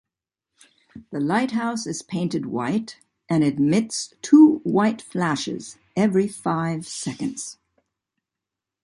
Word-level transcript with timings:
The 1.11 1.19
lighthouse 1.19 1.85
is 1.85 2.01
painted 2.01 2.47
white 2.47 2.97
and 3.29 3.43
emits 3.43 4.15
two 4.23 4.57
white 4.63 4.99
flashes 4.99 5.77
every 5.95 6.27
five 6.27 6.87
seconds. 6.87 7.59